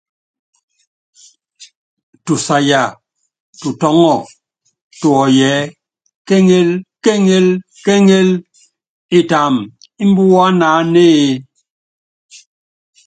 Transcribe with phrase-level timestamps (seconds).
[2.25, 2.83] Tusaya
[3.59, 4.13] tutɔ́ŋɔ
[4.99, 5.71] tuɔyɔ ɛ́ɛ:
[7.05, 7.47] kéŋél
[7.85, 8.27] kéŋél,
[9.17, 9.55] itam
[10.03, 11.25] ímbíwá naánéé?